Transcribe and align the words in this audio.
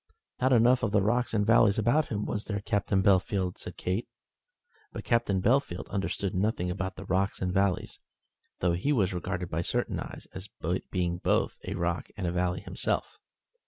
"Not 0.41 0.51
enough 0.51 0.81
of 0.81 0.89
the 0.91 1.01
rocks 1.03 1.31
and 1.31 1.45
valleys 1.45 1.77
about 1.77 2.07
him, 2.07 2.25
was 2.25 2.45
there, 2.45 2.59
Captain 2.61 3.03
Bellfield?" 3.03 3.59
said 3.59 3.77
Kate. 3.77 4.07
But 4.91 5.03
Captain 5.03 5.43
Bellfield 5.43 5.87
understood 5.89 6.33
nothing 6.33 6.71
about 6.71 6.95
the 6.95 7.05
rocks 7.05 7.39
and 7.39 7.53
valleys, 7.53 7.99
though 8.61 8.73
he 8.73 8.91
was 8.91 9.13
regarded 9.13 9.51
by 9.51 9.61
certain 9.61 9.99
eyes 9.99 10.25
as 10.33 10.49
being 10.89 11.17
both 11.19 11.59
a 11.67 11.75
rock 11.75 12.07
and 12.17 12.25
a 12.25 12.31
valley 12.31 12.61
himself. 12.61 13.19